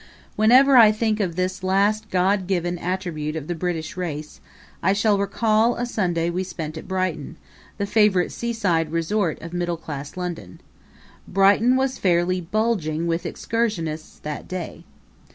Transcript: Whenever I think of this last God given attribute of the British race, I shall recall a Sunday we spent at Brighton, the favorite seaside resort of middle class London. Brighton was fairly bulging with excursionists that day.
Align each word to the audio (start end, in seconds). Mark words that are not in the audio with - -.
Whenever 0.35 0.77
I 0.77 0.91
think 0.91 1.19
of 1.19 1.35
this 1.35 1.61
last 1.61 2.09
God 2.09 2.47
given 2.47 2.79
attribute 2.79 3.35
of 3.35 3.45
the 3.45 3.53
British 3.53 3.95
race, 3.95 4.41
I 4.81 4.93
shall 4.93 5.19
recall 5.19 5.75
a 5.75 5.85
Sunday 5.85 6.31
we 6.31 6.43
spent 6.43 6.75
at 6.75 6.87
Brighton, 6.87 7.37
the 7.77 7.85
favorite 7.85 8.31
seaside 8.31 8.89
resort 8.91 9.39
of 9.43 9.53
middle 9.53 9.77
class 9.77 10.17
London. 10.17 10.59
Brighton 11.27 11.75
was 11.75 11.99
fairly 11.99 12.41
bulging 12.41 13.05
with 13.05 13.27
excursionists 13.27 14.17
that 14.23 14.47
day. 14.47 14.85